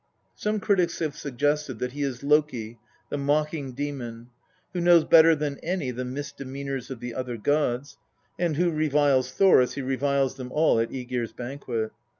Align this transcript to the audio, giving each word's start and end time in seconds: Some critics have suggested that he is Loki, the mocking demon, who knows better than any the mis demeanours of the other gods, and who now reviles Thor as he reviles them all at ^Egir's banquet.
Some 0.33 0.59
critics 0.59 0.97
have 0.97 1.15
suggested 1.15 1.77
that 1.77 1.91
he 1.91 2.01
is 2.01 2.23
Loki, 2.23 2.79
the 3.11 3.19
mocking 3.19 3.73
demon, 3.73 4.31
who 4.73 4.81
knows 4.81 5.03
better 5.03 5.35
than 5.35 5.59
any 5.59 5.91
the 5.91 6.03
mis 6.03 6.31
demeanours 6.33 6.89
of 6.89 6.99
the 7.01 7.13
other 7.13 7.37
gods, 7.37 7.99
and 8.39 8.55
who 8.55 8.71
now 8.71 8.75
reviles 8.77 9.31
Thor 9.31 9.61
as 9.61 9.75
he 9.75 9.81
reviles 9.83 10.37
them 10.37 10.51
all 10.51 10.79
at 10.79 10.89
^Egir's 10.89 11.33
banquet. 11.33 11.91